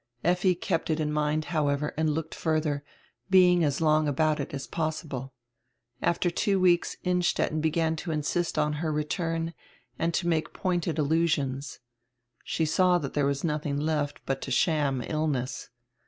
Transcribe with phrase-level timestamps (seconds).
[0.23, 2.81] Effi kept it in mind, however, and looked furdier,
[3.29, 5.31] being as long about it as possible.
[6.01, 9.53] After two weeks Innstetten began to insist on her return
[9.99, 11.77] and to make pointed allusions.
[12.43, 15.69] She saw diere was nothing left but to sham illness.